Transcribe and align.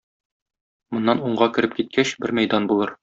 Моннан 0.95 1.21
уңга 1.27 1.49
кереп 1.59 1.77
киткәч, 1.81 2.15
бер 2.25 2.35
мәйдан 2.41 2.67
булыр. 2.73 2.95